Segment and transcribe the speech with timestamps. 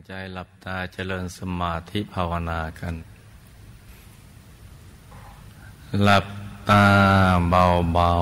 [0.00, 2.94] งใจหลับตาเจริญสมาธิภาวนากัน
[6.02, 6.26] หลับ
[6.68, 6.84] ตา
[7.50, 8.12] เบา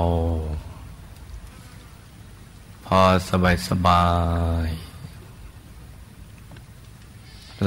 [1.54, 4.04] ๆพอสบายสบา
[4.66, 4.68] ย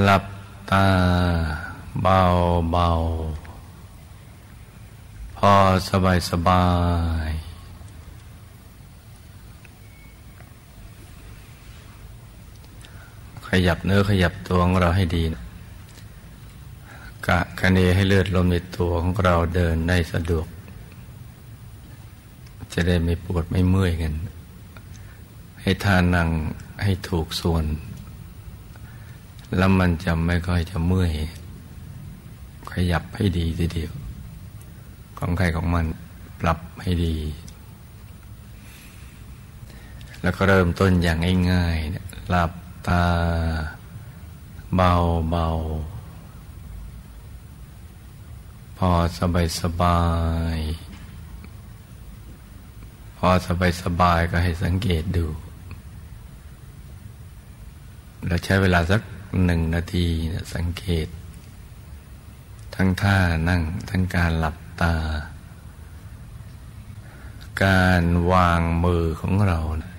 [0.02, 0.24] หลับ
[0.70, 0.86] ตา
[2.02, 5.52] เบาๆพอ
[5.90, 6.66] สบายสบา
[7.28, 7.31] ย
[13.54, 15.42] ขยับเนื้อขยับตัวของเราให้ดีนะ
[17.26, 20.46] กะคะเนให้เลือดลมในตัวของเราเดินได้สะดวก
[22.72, 24.14] จะได้ไม่ปวดไม่เมื่อยกัน
[25.60, 26.28] ให้ทานั่ง
[26.82, 27.64] ให้ถูกส่วน
[29.56, 31.12] แล้วมันจะไม่ค่อยจะเมื่อย
[32.72, 33.92] ขยับให้ดีทีเดียว
[35.18, 35.86] ของใครของมัน
[36.40, 37.14] ปรับให้ดี
[40.22, 41.18] แล้วก็เริ่มต้นอย่าง
[41.52, 42.50] ง่ายๆหลับ
[42.88, 43.04] ตา
[44.76, 44.92] เบา
[45.30, 45.46] เบา
[48.76, 50.00] พอสบายสบา
[50.56, 50.58] ย
[53.16, 55.26] พอสบายสบายก็ให้สังเกตดู
[58.26, 59.02] เราใช้เวลาสัก
[59.44, 61.08] หนึ่งนาทีนะสังเกต
[62.74, 63.16] ทั้งท่า
[63.48, 64.94] นั่งทั้งการหลับตา
[67.64, 69.92] การวางมือของเรานะ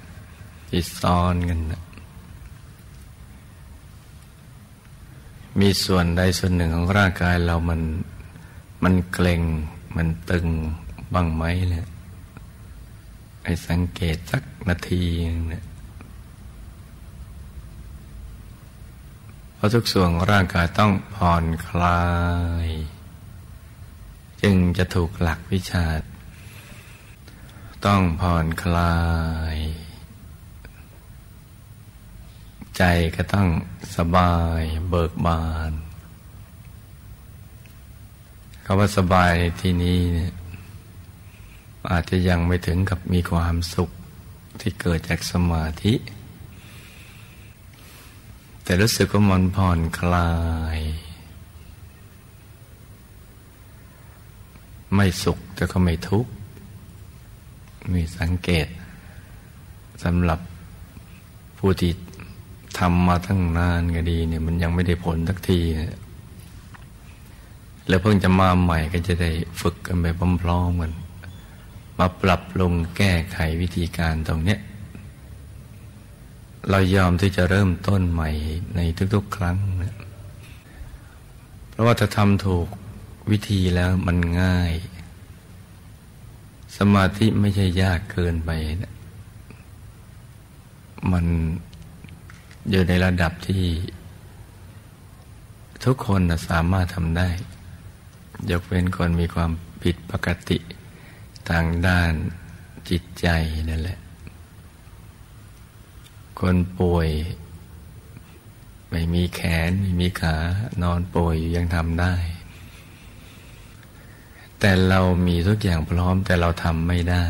[0.70, 1.82] ที่ซ้อนกันนะ
[5.60, 7.82] มีส่วนใดส่วนหนึ่งของร่างกายเรามัน
[8.84, 9.42] มันเกร็ง
[9.96, 10.48] มันตึง
[11.14, 11.88] บ้างไหมเนี่ย
[13.44, 15.04] ให้สังเกตสักนาที
[15.50, 15.66] เนี่ย
[19.56, 22.04] เพราะทุกส่วนของร่างกายต้องผ่อนคลา
[22.66, 22.68] ย
[24.42, 25.86] จึงจะถูกหลักวิชา
[27.86, 28.98] ต้องผ่อนคลา
[29.56, 29.58] ย
[32.78, 32.84] ใจ
[33.16, 33.48] ก็ต้อง
[33.98, 35.72] สบายเบิกบาน
[38.66, 40.34] คำว่าสบายในที่นี้เนี่ย
[41.92, 43.90] อาจจะยังไม่ถึงกับมีความสุข
[44.60, 45.94] ที่เกิดจากสมาธิ
[48.64, 50.32] แต่รู้สึกว่ามันผ่อนคลา
[50.78, 50.80] ย
[54.96, 56.32] ไม่สุขแต่ก็ไม่ทุกข์
[57.94, 58.68] มีสังเกต
[60.04, 60.40] สำหรับ
[61.58, 61.92] ผู้ที่
[62.80, 66.00] ทำมาตั้งนานก็ดีเนี่ยมันยังไม่ได้ผลสักทีนะ
[67.88, 70.06] แล้วเพิ่งจะมาใหม่ก็จะได้ฝึกกันไป
[70.42, 70.94] พร้อมๆกัน
[72.00, 74.60] มาปรับลงแก้ไขวิธีการตรงเนี้ย
[76.70, 78.30] เรายอมที่จะเริ่มต้นใหม่
[78.76, 78.80] ใน
[79.14, 79.96] ทุกๆ ครั้งนะ
[81.70, 82.68] เพราะว่าถ้าทำถูก
[83.32, 84.74] วิธีแล้วมันง่าย
[86.78, 88.50] สมาธิไม่ใช่ยากเกินไป
[88.84, 88.94] นะ
[91.12, 91.26] มัน
[92.70, 93.66] อยู่ในระดับที่
[95.84, 97.30] ทุกคนสามารถทำได้
[98.50, 99.52] ยกเว้นคนมีความ
[99.84, 100.58] ผิดปกติ
[101.50, 102.12] ทางด้าน
[102.90, 103.28] จิตใจ
[103.70, 104.00] นั่นแหละ
[106.40, 107.10] คนป่วย
[108.92, 110.36] ไม่มีแขน ไม่มีขา
[110.84, 112.16] นอนป่วยยังทำได้
[114.60, 117.26] แต่เรามีทุกอย่างพร้อมแต่เราทำไม่ได้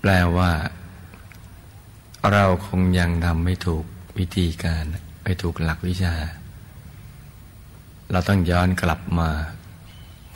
[0.00, 0.52] แปลว่า
[2.32, 3.84] เราคงยังทำไม่ถูก
[4.18, 4.84] วิธีการ
[5.22, 6.14] ไม่ถูกหลักวิชา
[8.10, 9.30] เราต้องย้อนกลับมา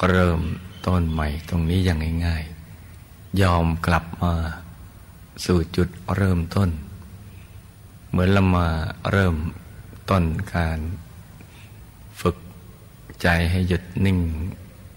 [0.08, 0.40] เริ่ม
[0.86, 4.34] ต้นใหม่ตรงนี้อย่างง่ายๆ ยอมกลับมา
[5.44, 6.70] สู่จุดเริ่มต้น
[8.08, 8.68] เหมือนเรามา
[9.10, 9.34] เริ่ม
[10.10, 10.24] ต้น
[10.54, 10.78] การ
[12.20, 12.36] ฝึก
[13.22, 14.18] ใจให้หยุดนิ่ง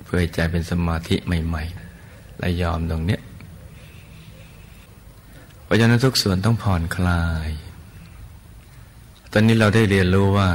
[0.04, 3.21] เพื่อใจเป็นสมาธิใหม่ๆและยอมตรงเนี้ย
[5.65, 7.50] เพราะฉะนั้นทุกส่วนต้องผ่อนคลาย
[9.31, 10.50] ตอนนี้เราได้เรียนรู้ว่า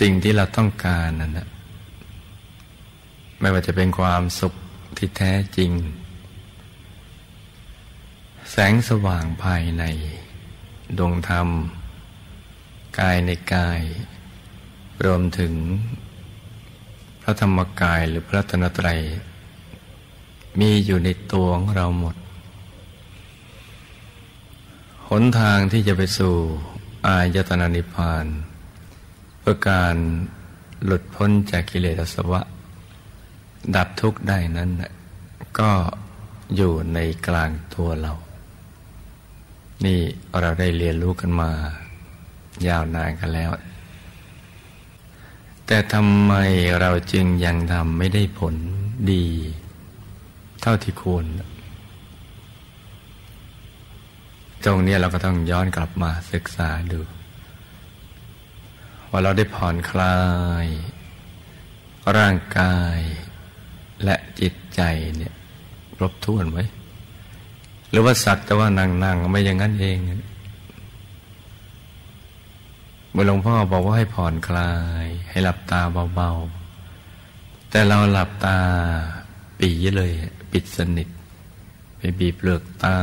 [0.00, 1.48] สิ่งที่เราต้องการนั่นนะ
[3.40, 4.54] ไม่ว่าจะเป็นความสุข
[4.96, 5.70] ที่แท้จริง
[8.50, 9.84] แสงสว่างภายใน
[10.98, 11.48] ดวงธรรม
[12.98, 13.80] กายในกาย
[15.04, 15.52] รวมถึง
[17.22, 19.00] พระธรรมกายหรือพระธนตรัย
[20.60, 22.14] มีอยู่ในตัวของเราหมด
[25.20, 26.34] นทางที่จะไปสู่
[27.06, 28.26] อายตนะนิพพาน
[29.40, 29.96] เพื่อการ
[30.84, 32.40] หลุดพ้นจากกิเลสสวะ
[33.76, 34.70] ดับทุกข์ได้นั้น
[35.58, 35.70] ก็
[36.56, 38.12] อยู่ในกลางตัวเรา
[39.84, 40.00] นี่
[40.40, 41.50] เราได้เรียนรู้กันมา
[42.68, 43.50] ยาวนานกันแล้ว
[45.66, 46.32] แต่ทำไม
[46.80, 48.54] เราจึงยังทำไม่ได้ผล
[49.12, 49.26] ดี
[50.60, 51.24] เท่าที่ควร
[54.64, 57.00] ตรงนี้เราก็ต้องย้อนกลับมาศึกษาดู
[59.14, 60.16] อเราได้ผ่อนคลา
[60.64, 60.66] ย
[62.16, 62.98] ร่างกาย
[64.04, 64.80] และจิตใจ
[65.16, 65.34] เนี่ย
[65.96, 66.58] ครบถ้วนไหม
[67.90, 69.98] หรือว่าสักแต่ว่านั่งๆไม่อย่างนั้นเอง
[73.10, 74.72] เมื่อหลวงพ่อบอกว่าให้ผ่อนคลา
[75.04, 75.80] ย ให้หลับตา
[76.14, 78.58] เบาๆ แต่เราหลับตา
[79.60, 80.10] ปีเลย
[80.52, 81.08] ปิดสนิท
[81.96, 82.96] ไปบีบเปลือกตา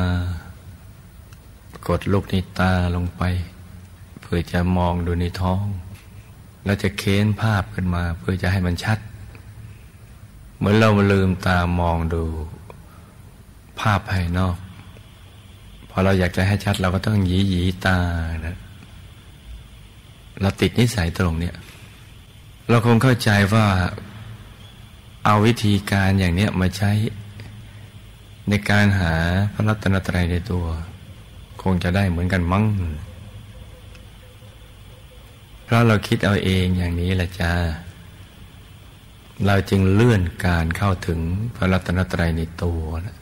[1.98, 3.24] ดลูกในตาลงไป
[4.22, 5.64] เพื่อจะมองดูในท้อง
[6.66, 8.98] เราจะเค้นภาพขึ้นมาเพื่อจะให้มันชัด
[10.58, 12.24] เหมือนเราลืมตามองดู
[13.80, 14.58] ภาพภายนอก
[15.90, 18.00] พอเราอยากจะให้ชัดเราก็ต้องหยีหยีตา
[18.46, 18.58] นะ
[20.42, 21.56] เราติดนิสัยตรงเนี้ย
[22.70, 23.66] เราคงเข้าใจว่า
[25.26, 26.92] เอาวิธีการอย่างเนี้ยมาใช้
[28.50, 29.14] ในการหา
[29.54, 30.66] พระรัตนตรัยในตัว
[31.64, 32.66] คงจะได้เหมือนกันมั้ง
[35.64, 37.52] เพราะเราคิดเอาเองอย่างนี้แหละจ้า
[39.46, 41.20] เราจึงเลื่อนการเข้าถึง
[41.56, 43.18] พระรัตนตรัยในตัวนะ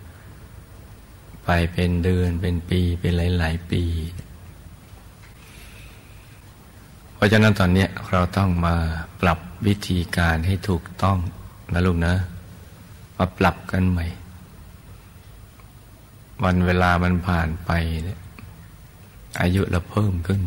[1.44, 3.83] ไปเป็นเดือนเป็นปีเป็นหลาย ๆ ปี
[7.13, 8.75] เพราะฉะนั้นตอนนี้เราต้องมา
[9.21, 11.18] ปรับวิธีการให้ถูกต้อง
[11.74, 12.13] นะลูกนะ
[13.18, 14.07] มาปรับกันใหม่
[16.44, 17.71] วันเวลามันผ่านไป
[18.03, 18.19] เนี่ย
[19.42, 20.42] อายุเราเพิ่มขึ้น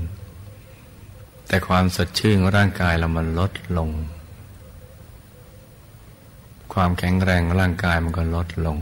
[1.46, 3.90] แต่ความสดชื่นของร่างกายเรามันลดลง
[6.75, 8.79] ความแข็งแรงของร่างกายมันก็ลดลง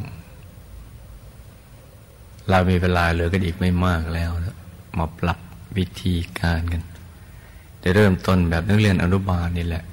[2.50, 4.30] เรามีเวลาเหลือกันอีกไม่มากแล้ว
[4.98, 5.38] มาปรับ
[5.76, 6.82] วิธีการกัน
[7.82, 9.84] จะเริ่มต้นแบบนักเรียนอนุบาลนี่แหละ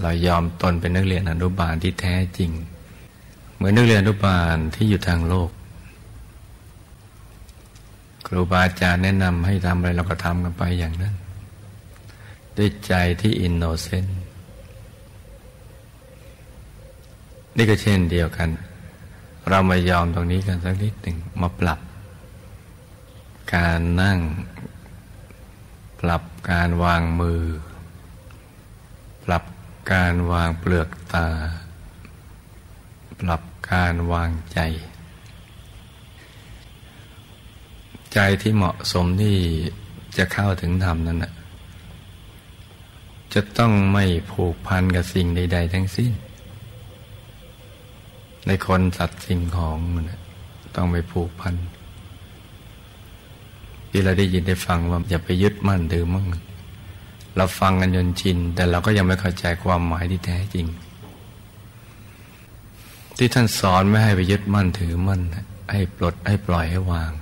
[0.00, 2.50] เรายอมตนเป็นนักเรียนอนุบาลที่แท้จริง
[3.54, 5.50] เหมือนนักเรียนอนุบาลที่อยู่ทางโลก
[8.26, 11.14] ครูบาอาจารย์แนะนำให้ทำอะไรเราก็ทำกันไปอย่างนั้น
[12.56, 14.20] ด้วยใจที่อินโนเซนต์
[17.56, 18.48] นี่ก็เช่นเดียวกัน
[19.48, 21.80] เรามายอมตรงนี้กันสักนิดหนึ่งมาปรับ
[23.54, 24.18] การนั่ง
[26.00, 27.42] ปรับการวางมือ
[29.24, 29.44] ปรับ
[29.92, 31.28] การวางเปลือกตา
[33.20, 33.42] ปรับ
[33.72, 34.58] การวางใจ
[38.14, 39.36] ใจที่เหมาะสมที่
[40.16, 41.32] จะเข้าถึงธรรมนั้นนะ
[43.34, 46.12] จะต้องไม่ผูกพันกับสิ่งใด ๆ ทั้งสิ้น
[48.46, 50.10] ในคนสัตว์สิ่งของมัน
[50.76, 51.54] ต้องไม่ผูกพัน
[53.90, 56.26] ที่เราได้ยินได้ฟังว่าอย่าไปยึดมั่นถือมั่ง
[57.36, 60.66] เราฟังกันจนชิน แต่เราก็ยังไม่เข้าใจความหมายที่แท้จริง
[63.16, 65.20] ที่ท่านสอนไม่ให้ไปยึดมั่นถือมั่น
[65.72, 67.12] ให้ปลดให้ปล่อยให้วาง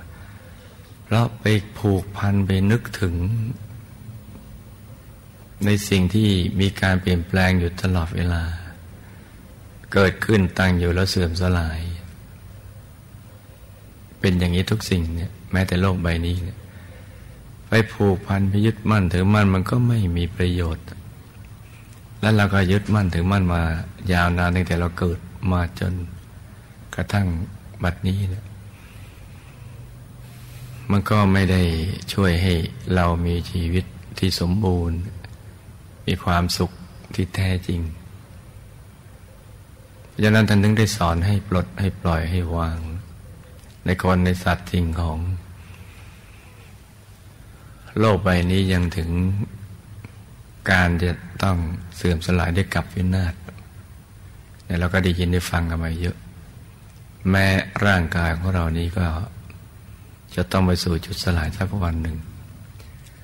[1.11, 1.45] เราไป
[1.77, 3.15] ผูกพันไปนึกถึง
[5.65, 8.43] ในสิ่งที่มีการเปลี่ยนแปลงอยู่ตลอดเวลา
[9.93, 11.81] เกิดขึ้นตั้งอยู่แล้วเสื่อมสลาย
[14.19, 16.57] เป็นอย่างนี้ทุกสิ่งเนี่ยแม้แต่โลกใบนี้เนี่ย
[17.69, 20.85] ไปผูกพันไปยึดมั่นถือมั่นมันก็ไม่มีประโยชน์
[22.21, 23.61] แล้วเราก็ยึดมั่นถือมั่นมา
[24.13, 25.19] ยาวนานตั้งแต่เราเกิด
[25.51, 25.93] มาจน
[26.95, 27.27] กระทั่ง
[27.83, 28.45] บัดนี้เนี่ย
[30.91, 31.61] มันก็ไม่ได้
[32.13, 32.53] ช่วยให้
[32.95, 33.85] เรามีชีวิต
[34.19, 34.99] ที่สมบูรณ์
[36.07, 36.71] มีความสุข
[37.13, 37.81] ที่แท้จริง
[40.21, 42.79] ดังนั้นท่านถึงได้สอนให้ปลดให้ปล่อยให้วาง
[43.85, 45.17] ในคนในสัตว์จริงของ
[47.99, 49.09] โลกใบนี้ยังถึง
[50.71, 51.11] การจะ
[51.43, 51.57] ต้อง
[51.95, 53.33] เสื่อมสลายได้กับวินาศ
[54.65, 56.17] เนี่ยเราก็ได้ยินได้ฟังกันมาเยอะ
[57.29, 57.45] แม้
[57.85, 59.05] ร่างกายของเรานี้ก็
[60.35, 62.17] จะต้องไปสู่จุดสลายสักวันหนึ่ง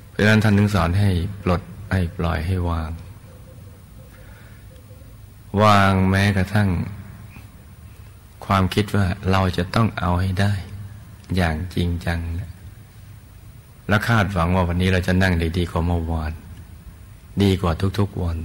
[0.10, 1.10] เพราะฉะนั้นท่านถึงสอนให้
[1.44, 1.62] ปลด
[1.92, 2.92] ให้ปล่อยให้วาง
[5.64, 6.70] วางแม้กระทั่ง
[8.46, 10.54] ความคิดว่าเราจะต้องเอาให้ได้
[11.36, 12.20] อย่างจริงจัง
[13.88, 16.34] และคาดหวังว่าวันนี้เราจะนั่งได้ดีกว่าเมื่อวาน
[17.44, 18.38] ดีกว่าทุกๆวัน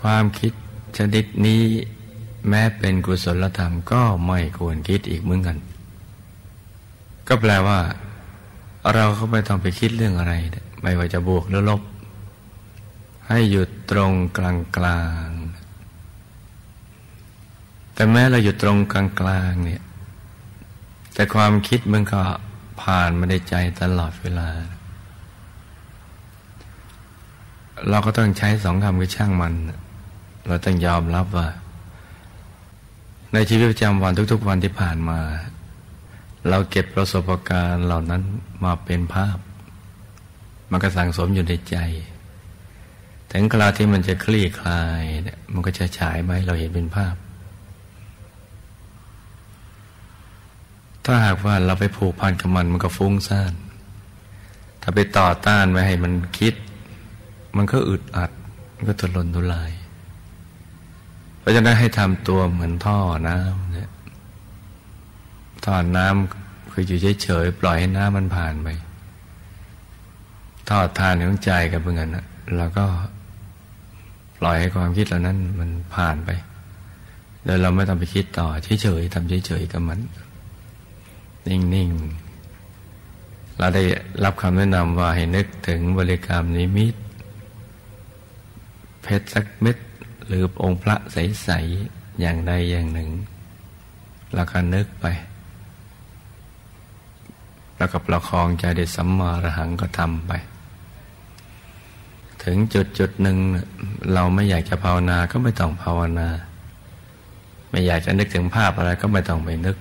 [0.00, 0.52] ความคิด
[0.96, 1.62] ชนิดนี้
[2.48, 5.56] แม้เป็นกุศลธรรมก็ไม่ควรคิดอีกเหมือนกัน
[7.28, 7.78] ก็แปลว่า
[8.94, 10.32] เราก็ไม่ต้องไปคิดเรื่องอะไร
[10.82, 11.82] ไม่ว่าจะบวกหรือลบ
[13.28, 15.28] ให้หยุดตรงกลางกลาง
[17.94, 19.82] แต่แม้เราหยุดตรงกลางกลางเนี่ย
[21.14, 22.20] แต่ความคิดมันก็
[22.82, 24.48] ผ่านมาในใจตลอดเวลา
[27.88, 29.54] เราก็ต้องใช้สองคำคือช่างมัน
[30.46, 31.48] เราต้องยอมรับว่า
[33.32, 35.18] ในชีวิตประจำวันทุกๆวันที่ผ่านมา
[36.50, 38.22] เราเก็บประสบการณ์เหล่านั้น
[38.64, 39.38] มาเป็นภาพ
[40.70, 41.76] มันก็สั่งสมอยู่ในใจ
[43.32, 47.14] ถึงคราวที่มันจะคลี่คลายเนี่ยมันก็จะฉายมาให้เราเห็นเป็นภาพ
[51.04, 53.52] ถ้าหากว่าเราไปผูกพันกับมันมันก็ฟุ้งซ่าน
[54.82, 56.54] ถ้าไปต่อต้านไม่ให้มันคิด
[57.56, 58.30] มันก็อึดอัด
[58.76, 59.72] มันก็ทุรนทุราย
[61.38, 63.87] เพราะฉะนั้นให้ทำตัวเหมือนท่อน้ำเนี่ย
[65.64, 68.68] ท่อน้ำคืออยู่เฉยๆปล่อยให้น้ำมันผ่านไป
[70.68, 72.86] ทอดทานของใจกับเพื่อนนะเราก็
[74.38, 76.30] ปล่อยให้ความคิดเหล่านั้นมันผ่านไป
[77.44, 78.48] โดยเราไม่ต้องไปคิดต่อ
[78.82, 80.00] เฉยๆทำเฉยๆกับมัน
[81.48, 83.82] นิ่งๆ เราได้
[84.24, 86.94] รับคำแนะนำว่าให้นึกถึงบริกรรมนิมิต
[89.02, 89.76] เพชรสักเม็ด
[90.26, 91.48] หรือองค์พระใส
[91.84, 93.10] ๆ อย่างใดอย่างหนึ่ง
[94.34, 95.06] แล้วก็นึกไป
[97.78, 100.32] แล้วก็ประคองใจได้สัมมาระหังก็ทำไป
[102.44, 103.36] ถึงจุดจุดหนึ่ง
[104.14, 106.28] เราไม่อยากจะภาวนาก็ไม่ต้องภาวนา
[107.70, 109.76] ไม่อยากจะนึกถึงภาพอะไรก็ไม่ต้องไปนึก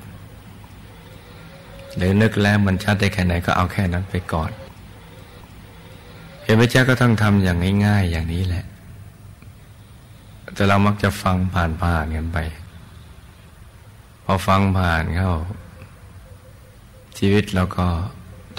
[1.95, 4.51] หรือนึกแล้วมันชัดได้แค่ไหนก็เอาแค่นั้นไปก่อน
[6.43, 8.65] เห็นพระเจ้าก็ต้องทำอย่างง่าย ๆ อย่างนี้แหละ
[10.53, 12.37] แต่เรามักจะฟังผ่านๆกันไป
[14.23, 15.31] พอฟังผ่านเข้า
[17.17, 17.87] ชีวิตเราก็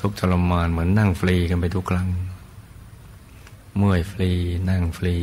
[0.00, 2.08] ทุกทรมานเหมือนนั่งฟรีกันไปทุกครั้ง
[3.76, 4.30] เมื่อยฟรี
[4.70, 5.16] นั่งฟรี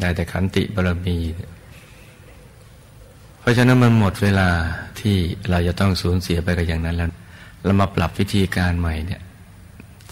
[0.00, 1.16] ได้แต่ขันติบารมี
[3.40, 4.48] เพราะฉะนั้นมันหมดเวลา
[5.00, 5.16] ที่
[5.50, 7.10] เราจะต้องสูญเสียไปกับอย่างนั้นแล้ว
[7.64, 9.22] เรามาปรับวิธีการใหม่เนี่ย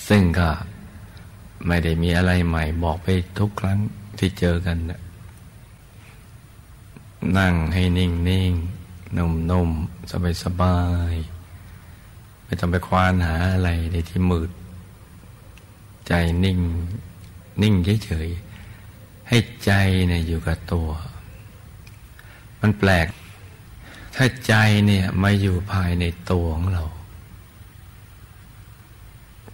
[0.08, 0.48] ซึ่งก็
[1.66, 3.06] ไม่ได้มีอะไรใหม่ บอกไป
[3.38, 3.78] ทุกครั้ง
[4.18, 5.00] ที่เจอกันนะ
[7.38, 8.52] นั่งให้นิ่งนิ่ง
[9.16, 9.70] นุ่มนุ่ม
[10.10, 10.78] สบายสบา
[11.12, 11.14] ย
[12.46, 14.50] ไม่ต้องไปควานหาอะไรในที่มืด
[16.08, 16.12] ใจ
[16.44, 16.58] นิ่ง
[17.62, 17.74] นิ่ง
[18.04, 19.72] เฉยๆให้ใจ
[20.08, 20.88] เนี่ยอยู่กับตัว
[22.60, 23.06] มันแปลก
[24.14, 24.54] ถ้าใจ
[24.86, 26.84] เนี่ยมาอยู่ภายในตัวของเรา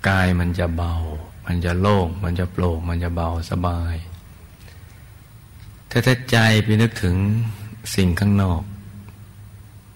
[0.08, 0.94] กายมันจะเบา
[1.46, 3.94] มันจะโล่ง มันจะโปร่ง มันจะเบาสบาย
[5.90, 7.16] ถ้าถ้าใจไปนึกถึง
[7.94, 8.62] สิ่งข้างนอก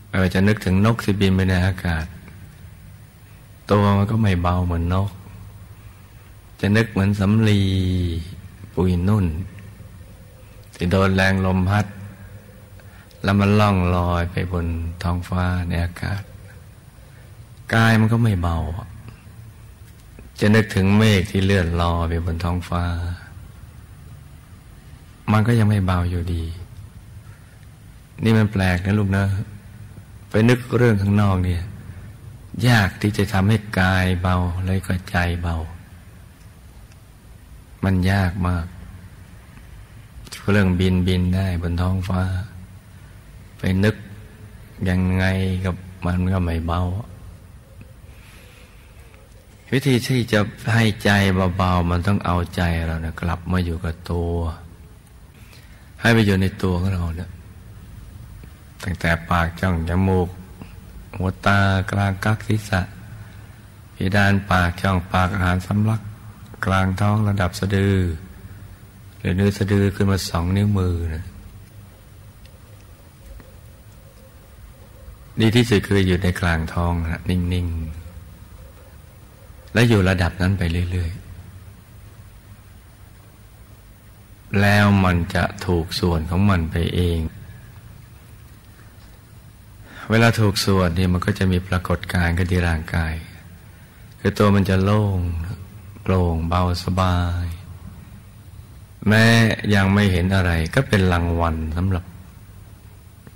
[0.08, 2.06] ไม่ว่าจะนึกถึงนกที่บินไปในอากาศ
[3.70, 5.10] ตัวมันก็ไม่เบาเหมือนนก
[6.60, 7.60] จะนึกเหมือนสำลี
[8.74, 9.26] ปุยนุ่น
[10.74, 11.86] ที่โดนแรงลมพัด
[13.22, 14.66] แล้วมันล่องลอยไปบน
[15.02, 16.22] ท้องฟ้าในอากาศ
[17.74, 18.56] กายมันก็ไม่เบา
[20.40, 22.84] จะนึกถึงเมฆที่เลื่อนลอยไปบนท้องฟ้า
[25.32, 26.44] มันก็ยังไม่เบาอยู่ดี
[28.24, 29.24] นี่มันแปลกนะลูกนะ
[30.30, 31.62] ไปนึกเรื่องข้างนอกเนี่ย
[32.68, 35.56] ยากที่จะทำให้กายเบาเลยก็ใจเบา
[37.84, 38.66] มันยากมาก
[40.50, 42.22] เรื่องบินบินได้บนท้องฟ้า
[43.58, 43.96] ไปนึก
[44.88, 45.24] ยังไง
[45.64, 45.74] กับ
[46.06, 46.80] มันก็ไม่เบา
[49.72, 50.40] วิธีที่จะ
[50.74, 51.10] ให้ใจ
[51.56, 54.32] เบาๆมันต้องเอาใจเรานะกลับมาอยู่กับตัว
[56.00, 57.30] ให้ไปอยู่ในตัวของเราเนี่ย
[58.82, 60.28] ตั้งแต่ปากจ้องจมูก
[61.16, 61.60] หัวตา
[61.92, 62.80] กลางกักศีรษะ
[63.94, 66.00] พิดานปากช่องปากอาหารสำลัก
[66.66, 67.96] กลางท้องระดับสะดือ
[69.18, 71.24] หรือเนื้อสะดือขึ้นมาสองนิ้วมือนะ
[75.40, 77.66] ดีที่สุดคืออยู่ในกลางท้องนะนิ่ง
[78.50, 81.26] ๆ และอยู่ระดับนั้นไปเรื่อย ๆ
[84.60, 87.18] แล้วมันจะถูกส่วนของมันไปเอง
[90.10, 93.14] เวลาถูกส่วนนี่ยมันก็จะมีปรากฏการณ์กันที่ร่างกาย
[94.20, 95.18] คือตัวมันจะโล่ง
[96.02, 97.46] โปร่งเบาสบาย
[99.08, 99.24] แม้
[99.74, 102.04] ยังไม่เห็นอะไรก็เป็นรางวัลสำหรับ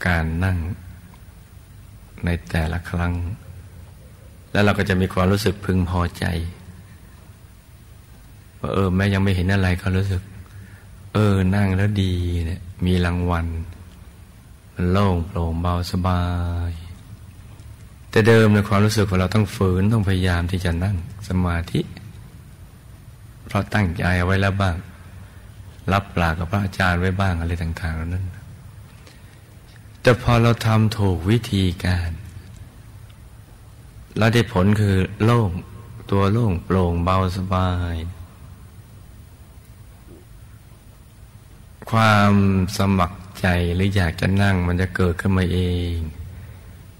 [0.07, 0.59] การนั่ง
[2.25, 3.15] ในแต่ละครั้ง
[4.53, 6.25] แล้วเราก็จะมีความรู้สึกพึงพอใจ
[8.61, 10.23] ว่าเออแม้ยังไม่เห็นอะไรก็รู้สึก
[11.15, 12.15] เออนั่งแล้วดี
[12.47, 13.47] เนี่ยมีรางวัล
[14.91, 16.25] โล่งโปร่งเบาสบา
[16.69, 16.71] ย
[18.11, 20.97] แต่เดิมในความรู้สึกของเราต้องฝืนต้องพยายามที่จะนั่ง
[21.29, 21.81] สมาธิ
[23.47, 24.77] เพราะตั้งใจเอาไว้แล้วบ้าง
[25.93, 28.25] รับปากกับพระอาจารย์ไว้บ้างอะไรต่างๆเหล่านั้น
[30.03, 32.11] แต่พอเราทำถูกวิธีการ
[34.19, 35.51] เราได้ผลคือโล่ง
[36.11, 37.97] ตัวโล่งโปร่งเบาสบาย
[41.91, 42.33] ความ
[42.79, 45.59] สมัคร ใจหรืออยากจะนั่งมันจะเกิดขึ้นมาเอ
[45.95, 45.97] ง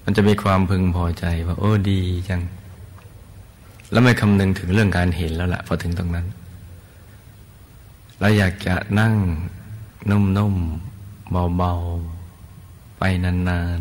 [0.03, 2.41] มันจะมีความพึงพอใจว่าโอ้ดีจัง
[3.91, 6.27] แล้วไม่คำนึงถึงเรื่องการเห็นแล้วละ่ะพอถึงตรงนั้น
[8.19, 9.15] เราอยากจะนั่ง
[10.09, 13.79] นุ่มๆเบาๆ ไปนาน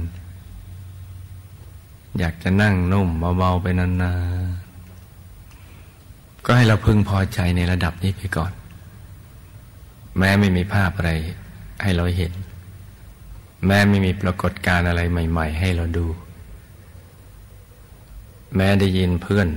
[1.25, 3.89] ๆ อยากจะนั่งนุ่มเบาๆ ไปนา
[4.39, 8.53] นๆ ก็ให้เราพึงพอใจในระดับนี้ไปก่อน
[10.19, 11.11] แม้ไม่มีภาพอะไร
[11.83, 12.33] ให้เราเห็น
[13.67, 16.07] แม้ไม่มีปรากฏการอะไรใหม่ ๆ ให้เราดู
[18.57, 19.49] แม้ได้ยินเพื่อน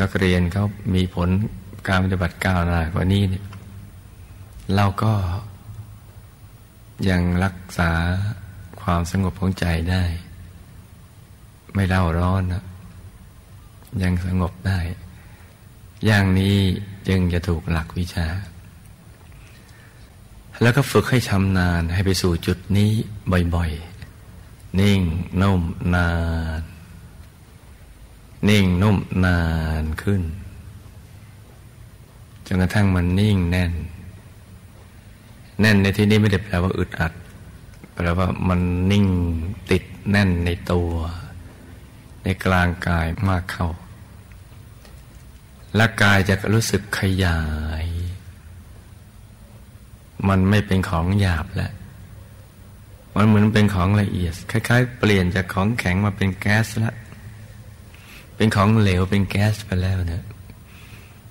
[0.00, 1.28] นักเรียนเขามีผล
[1.88, 3.44] การปฏิบัติก้าวหน้ากว่านี้เนี่ย
[4.74, 5.12] เราก็
[7.08, 7.90] ยังรักษา
[8.82, 10.04] ความสงบของใจได้
[11.74, 12.64] ไม่เล่าร้อนนะ
[14.02, 14.78] ยังสงบได้
[16.06, 16.56] อย่างนี้
[17.08, 18.26] จึงจะถูกหลักวิชา
[20.62, 22.90] แล้วก็ฝึกให้ชำนาญให้ไปสู่จุดนี้
[23.54, 25.00] บ่อยๆ นิ่ง
[25.40, 25.62] นุ่ม
[25.94, 26.10] นา
[26.60, 26.62] น
[28.48, 29.40] นิ่งนุ่มนา
[29.82, 30.22] นขึ้น
[32.46, 33.72] จนกระทั่งมันนิ่งแน่น
[35.60, 37.12] แน่นในที่นี้ไม่ได้แปลว่าอึดอัด
[37.94, 39.06] แปลว่ามันนิ่ง
[39.70, 40.92] ติดแน่นในตัว
[42.24, 43.68] ในกลางกายมากเข้า
[45.76, 47.40] และกายจะรู้สึกขยา
[47.84, 47.86] ย
[50.28, 51.72] มันไม่เป็นของหยาบแล้ว
[53.16, 56.94] มันเหมือนเป็นของละเอียด คล้าย ๆ เปลี่ยนจากของแข็งมาเป็นแก๊สล้ว
[58.36, 60.24] เป็นของเหลวเป็นแก๊สไปแล้วเนี่ย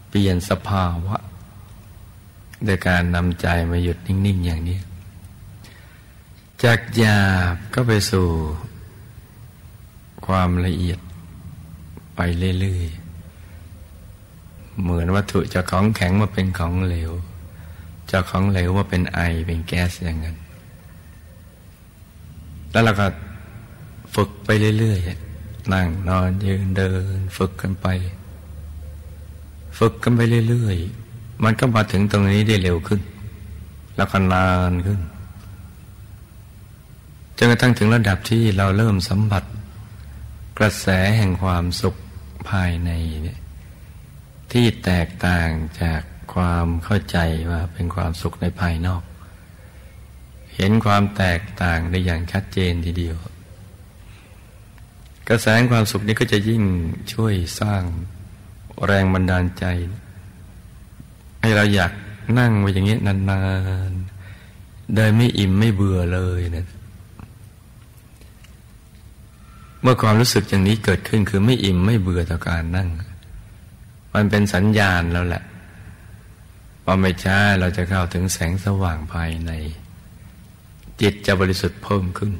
[0.09, 1.17] เปลี่ยนสภาวะ
[2.65, 4.79] โดยการนำใจมาหยุดนิ่ง ๆ อย่างนี้
[6.63, 7.21] จากหยา
[7.53, 8.27] บก็ไปสู่
[10.27, 10.99] ความละเอียด
[12.15, 12.19] ไป
[12.59, 12.87] เรื่อย
[14.05, 17.11] ๆ เหมือนวัตถุจากของแข็งมาเป็นของเหลว
[18.11, 20.37] จากของเหลวมาเป็นไอเป็นแก๊สอย่างนั้น
[22.71, 23.07] แล้วเราก็
[24.15, 27.87] ฝึกไปเรื่อยๆ นั่งนอนยืนเดิน ฝึกกันไป
[29.79, 33.01] ฝึกกันไปเรื่อยๆ มันก็มาถึงตรงนี้ได้เร็วขึ้น
[33.95, 34.99] แล้วก็นานขึ้น
[37.37, 39.43] จนกระทั่งถึงระดับที่เราเริ่มสัมผัส
[40.57, 41.95] กระแสแห่งความสุข
[42.49, 42.89] ภายใน
[43.23, 43.39] เนี่ย
[44.51, 45.49] ที่แตกต่าง
[45.81, 46.01] จาก
[46.33, 47.17] ความเข้าใจ
[47.51, 49.03] ว่าเป็นความสุขในภายนอก
[50.55, 53.15] เห็นความแตกต่างได้อย่างชัดเจนทีเดียว
[55.29, 56.63] กระแสความสุขนี้ก็จะยิ่ง
[57.13, 57.83] ช่วยสร้าง
[58.85, 59.65] แรงบันดาลใจ
[61.41, 61.91] ให้เราอยาก
[62.39, 63.41] นั่งไว้อย่างนี้นา
[63.89, 66.65] นๆโดยไม่อิ่มไม่เบื่อเลยนะ
[69.81, 72.89] เมื่อความรู้สึกอย่างนี้เกิดขึ้นคือไม่อิ่มไม่เบื่อต่อการนั่ง
[74.13, 75.43] มันเป็นสัญญาณแล้วแหละ
[76.89, 79.51] อไม่ช้าเราจะเข้าถึงแสงสว่างภายใน
[81.01, 82.33] จิตจะบริสุทธิ์เพิ่มขึ้น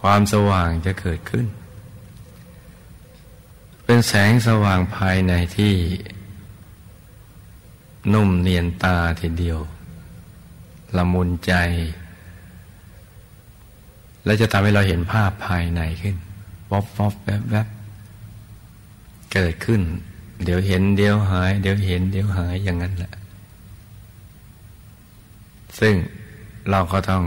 [0.00, 1.46] ความสว่างจะเกิดขึ้น
[3.84, 5.74] เป็นแสงสว่างภายในที่
[8.14, 9.60] นุ่มเนียนตาทีเดียว
[10.96, 11.52] ละมุนใจ
[14.24, 16.16] และจะทำให้เราเห็นภาพภายในขึ้น
[16.70, 17.66] วอบวอบแวบแวบ
[19.32, 19.82] เกิดขึ้น
[20.44, 23.12] เดี๋ยวเห็นเดี๋ยวหาย เดี๋ยวเห็นเดี๋ยวหายอย่างนั้นแหละ
[25.78, 25.94] ซึ่ง
[26.70, 27.22] เราก็ต้อง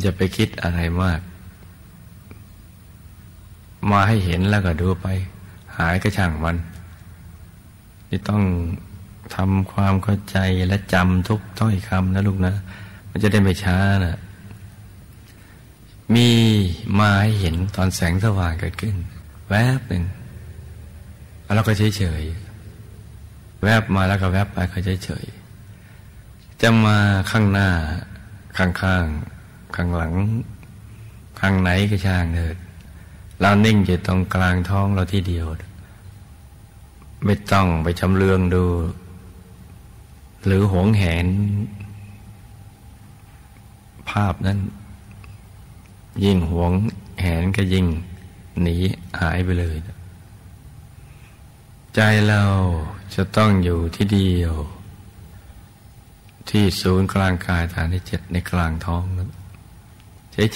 [0.00, 1.20] อย่าไปคิดอะไรมาก
[3.90, 5.06] มาให้เห็นแล้วก็ดูไป
[5.76, 6.56] หายก็ช่างมัน
[8.08, 8.42] นี่ต้อง
[9.34, 12.54] ทำความเข้าใจและจำทุกถ้อยคำนะลูกนะ
[13.10, 14.18] มันจะได้ไม่ช้านะ
[16.14, 16.28] มี
[16.98, 18.94] มาให้เห็นตอนแสงสว่างเกิดขึ้น
[19.48, 20.04] แวบหนึ่ง
[21.54, 22.22] แล้วก็เฉยเฉย
[23.62, 25.26] แวบมาแล้วก็แวบไปก็เฉยเฉย
[26.62, 26.98] จะมา
[27.30, 27.68] ข้างหน้า
[28.56, 29.04] ข้างข้าง
[29.74, 30.14] ข้างหลัง
[31.40, 32.56] ข้างไหนก็ช่างเถิด
[33.40, 35.46] เรานิ่งอยู่ตรงกลางท้องเราที่เดียว
[37.24, 38.64] ไม่ต้องไปชำเลืองดู
[40.44, 41.26] หรือหวงแหน
[44.10, 44.58] ภาพนั้น
[46.24, 46.72] ยิ่งหวง
[47.20, 47.86] แหนก็ยิ่ง
[48.62, 48.76] หนี
[49.20, 49.76] หายไปเลย
[52.00, 52.44] ใจเรา
[53.14, 54.54] จะต้องอยู่ที่เดียว
[56.50, 59.30] ที่ศูนย์กลางกายฐานที่เจ็ดในกลางท้องนั้น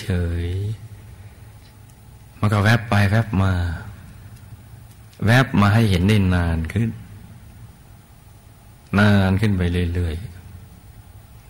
[0.01, 0.07] เฉ
[0.43, 3.53] ยๆมันก็แวบไปแวบมา
[5.27, 6.91] แวบมาให้เห็นได้นานขึ้น
[8.99, 9.63] นานขึ้นไป
[9.95, 10.15] เรื่อย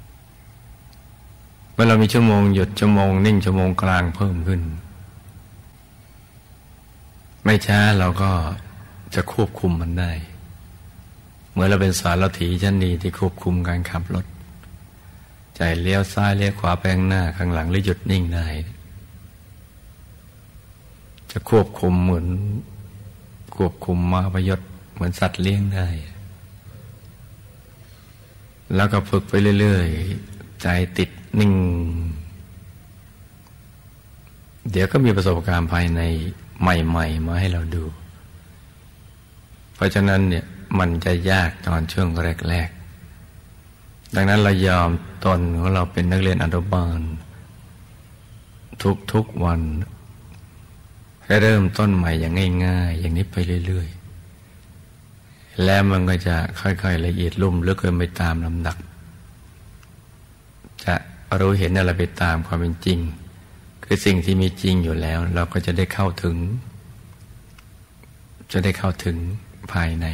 [0.01, 4.61] ๆเมื่อเรามีชั่วโมงหยุดชั่วโมงนิ่งชั่วโมงกลางเพิ่มขึ้น
[7.45, 8.33] ไม่ช้าเราก็
[9.15, 10.13] จะควบคุมมันได้
[11.53, 14.27] เมื่อเราเป็นสารถีชั้นดีที่ควบคุมการขับรถ
[15.57, 18.47] ใจเลี้ยวซ้ายเลี้ยวขวาไปข้างหน้าข้างหลังหรือหยุดนิ่งได้
[21.31, 22.27] จะควบคุมเหมือน
[23.57, 24.61] ควบคุมมาพยศ
[24.93, 25.89] เหมือนสัตว์เลี้ยงได้
[28.75, 30.67] แล้วก็ฝึกไปเรื่อยๆ ใจ
[30.99, 31.53] ติดนิ่ง
[34.71, 36.01] เดี๋ยวก็มีประสบการณ์ภายใน
[36.61, 37.85] ใหม่ ๆ มาให้เราดู
[39.81, 40.45] เพราะฉะนั้นเนี่ย
[40.79, 42.09] มันจะยากตอนช่วง
[42.49, 44.91] แรกๆ ดังนั้นเรายอม
[45.25, 47.01] ตนของเราเป็นนักเรียนอนุบาล
[49.13, 49.61] ทุกๆวัน
[51.25, 58.77] ให้เริ่มต้นใหม่อย่างง่าย ๆ อย่างนี้ไปเรื่อยๆ แล้วมันก็จะค่อยๆละเอียดลุ่มลึกขึ้นไปตามลำดับ
[60.85, 60.95] จะ
[61.41, 62.99] รู้เห็นอะไรไปตามความเป็นจริง
[63.85, 66.37] คือสิ่งที่มีจริงอยู่แล้ว เราก็จะได้เข้าถึง
[68.53, 69.19] จะได้เข้าถึง
[69.73, 70.07] ภายใน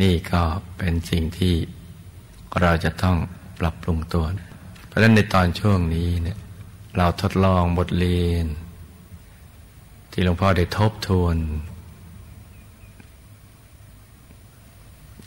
[0.00, 0.42] นี่ก็
[0.76, 1.54] เป็นสิ่งที่
[2.60, 3.16] เราจะต้อง
[3.58, 4.24] ปรับปรุงตัว
[4.86, 6.38] เพราะฉะนั้นในตอนช่วงนี้เนี่ย
[6.96, 8.46] เราทดลองบทเรียน
[10.12, 11.36] ที่หลวงพ่อได้ทบทวน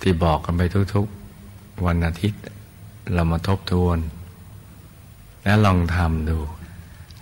[0.01, 0.61] ที่บอกกันไป
[0.95, 2.41] ทุกๆวันอาทิตย์
[3.13, 3.97] เรามาทบทวน
[5.43, 6.37] แล้วลองทำดู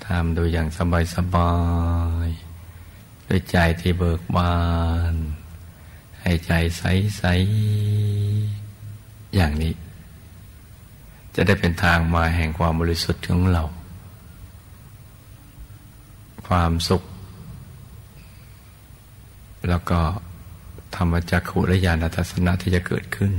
[0.07, 0.67] ทำดูอย่าง
[1.15, 1.53] สบา
[2.27, 4.55] ยๆด้วยใจที่เบิกบา
[5.13, 5.15] น
[6.23, 9.73] ให้ใจใสๆอย่างนี้
[11.35, 13.63] จะได้เป็นทางมาแห่งความบริสุทธิ์ของเรา
[16.47, 17.03] ความสุข
[19.69, 19.99] แล้วก็
[20.95, 23.31] ธรรมจักขุและญาณทัศนะที่จะเกิดขึ้น